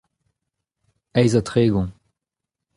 [1.19, 1.91] eizh ha tregont.